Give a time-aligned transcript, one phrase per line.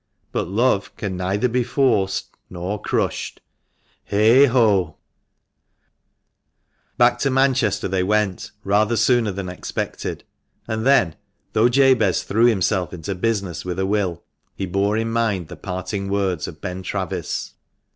[0.31, 3.39] But love can neither be forced nor crushed.
[4.09, 4.95] Heigho!"
[6.97, 10.23] Back to Manchester they went, rather sooner than expected;
[10.67, 11.17] and then,
[11.53, 14.23] though Jabez threw himself into business with a will,
[14.55, 17.53] he bore in mind the parting words of Ben Travis.